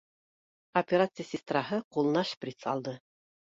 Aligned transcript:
Операция 0.81 1.27
сестраһы 1.33 1.81
ҡулына 1.99 2.25
шприц 2.33 2.61
алды 2.75 2.99